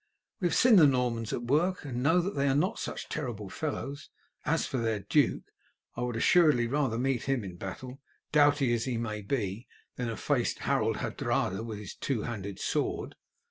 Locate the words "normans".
0.87-1.31